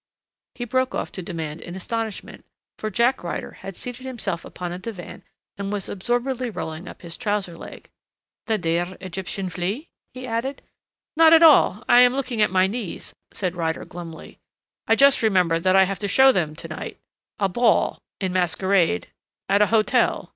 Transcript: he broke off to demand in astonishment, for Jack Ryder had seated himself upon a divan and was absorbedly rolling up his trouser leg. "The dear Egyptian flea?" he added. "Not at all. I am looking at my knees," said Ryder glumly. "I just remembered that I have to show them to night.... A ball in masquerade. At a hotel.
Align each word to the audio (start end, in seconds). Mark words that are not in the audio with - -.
he 0.55 0.65
broke 0.65 0.95
off 0.95 1.11
to 1.11 1.21
demand 1.21 1.61
in 1.61 1.75
astonishment, 1.75 2.43
for 2.79 2.89
Jack 2.89 3.23
Ryder 3.23 3.51
had 3.61 3.75
seated 3.75 4.03
himself 4.03 4.43
upon 4.43 4.71
a 4.71 4.79
divan 4.79 5.21
and 5.57 5.71
was 5.71 5.87
absorbedly 5.87 6.49
rolling 6.49 6.87
up 6.87 7.03
his 7.03 7.15
trouser 7.15 7.55
leg. 7.55 7.87
"The 8.47 8.57
dear 8.57 8.97
Egyptian 8.99 9.47
flea?" 9.49 9.89
he 10.15 10.25
added. 10.25 10.63
"Not 11.15 11.33
at 11.33 11.43
all. 11.43 11.83
I 11.87 11.99
am 12.01 12.15
looking 12.15 12.41
at 12.41 12.49
my 12.49 12.65
knees," 12.65 13.13
said 13.31 13.55
Ryder 13.55 13.85
glumly. 13.85 14.39
"I 14.87 14.95
just 14.95 15.21
remembered 15.21 15.61
that 15.61 15.75
I 15.75 15.83
have 15.83 15.99
to 15.99 16.07
show 16.07 16.31
them 16.31 16.55
to 16.55 16.67
night.... 16.67 16.97
A 17.37 17.47
ball 17.47 17.99
in 18.19 18.33
masquerade. 18.33 19.05
At 19.47 19.61
a 19.61 19.67
hotel. 19.67 20.29